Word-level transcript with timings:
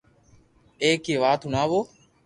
ايڪ 0.83 1.01
ھي 1.09 1.15
وات 1.23 1.41
ھڻاو 1.45 1.79